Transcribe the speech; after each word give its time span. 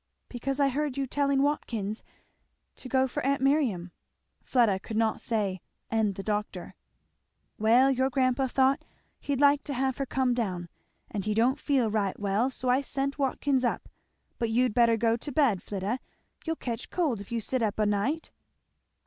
"Because 0.29 0.59
I 0.59 0.69
heard 0.69 0.97
you 0.97 1.05
telling 1.05 1.43
Watkins 1.43 2.01
to 2.77 2.89
go 2.89 3.05
for 3.07 3.23
aunt 3.23 3.39
Miriam." 3.39 3.91
Fleda 4.43 4.79
could 4.79 4.97
not 4.97 5.21
say, 5.21 5.61
"and 5.91 6.15
the 6.15 6.23
doctor." 6.23 6.73
"Well 7.59 7.91
your 7.91 8.09
grandpa 8.09 8.47
thought 8.47 8.83
he'd 9.19 9.39
like 9.39 9.63
to 9.65 9.75
have 9.75 9.99
her 9.99 10.07
come 10.07 10.33
down, 10.33 10.69
and 11.11 11.25
he 11.25 11.35
don't 11.35 11.59
feet 11.59 11.81
right 11.85 12.19
well, 12.19 12.49
so 12.49 12.67
I 12.67 12.81
sent 12.81 13.19
Watkins 13.19 13.63
up; 13.63 13.87
but 14.39 14.49
you'd 14.49 14.73
better 14.73 14.97
go 14.97 15.17
to 15.17 15.31
bed, 15.31 15.61
Flidda; 15.61 15.99
you'll 16.47 16.55
catch 16.55 16.89
cold 16.89 17.21
if 17.21 17.31
you 17.31 17.39
sit 17.39 17.61
up 17.61 17.79
o'night." 17.79 18.31